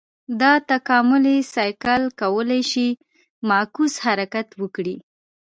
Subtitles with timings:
[0.41, 2.87] دا تکاملي سایکل کولای شي
[3.49, 4.95] معکوس حرکت وکړي.